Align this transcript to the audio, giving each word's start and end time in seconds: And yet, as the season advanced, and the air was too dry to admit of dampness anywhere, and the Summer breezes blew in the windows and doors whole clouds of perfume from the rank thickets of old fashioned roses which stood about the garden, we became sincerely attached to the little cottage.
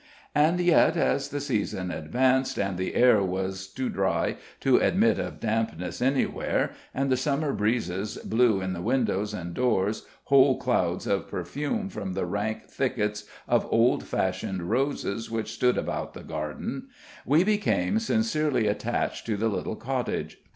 And 0.33 0.59
yet, 0.59 0.97
as 0.97 1.29
the 1.29 1.39
season 1.39 1.91
advanced, 1.91 2.57
and 2.57 2.75
the 2.75 2.95
air 2.95 3.21
was 3.21 3.67
too 3.67 3.87
dry 3.87 4.37
to 4.61 4.77
admit 4.77 5.19
of 5.19 5.39
dampness 5.39 6.01
anywhere, 6.01 6.71
and 6.91 7.11
the 7.11 7.15
Summer 7.15 7.53
breezes 7.53 8.17
blew 8.17 8.61
in 8.61 8.73
the 8.73 8.81
windows 8.81 9.31
and 9.31 9.53
doors 9.53 10.07
whole 10.23 10.57
clouds 10.57 11.05
of 11.05 11.27
perfume 11.27 11.87
from 11.87 12.13
the 12.13 12.25
rank 12.25 12.63
thickets 12.67 13.25
of 13.47 13.67
old 13.71 14.03
fashioned 14.03 14.71
roses 14.71 15.29
which 15.29 15.51
stood 15.53 15.77
about 15.77 16.15
the 16.15 16.23
garden, 16.23 16.87
we 17.23 17.43
became 17.43 17.99
sincerely 17.99 18.65
attached 18.65 19.27
to 19.27 19.37
the 19.37 19.49
little 19.49 19.75
cottage. 19.75 20.39